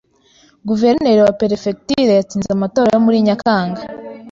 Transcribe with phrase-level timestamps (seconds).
[0.69, 3.81] Guverineri wa perefegitura yatsinze amatora yo muri Nyakanga.